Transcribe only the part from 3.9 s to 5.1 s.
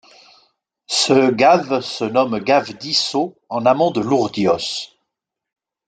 de Lourdios.